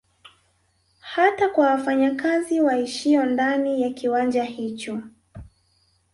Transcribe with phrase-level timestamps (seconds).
[0.99, 5.01] Hata kwa wafanya kazi waishio ndani ya kiwanda hicho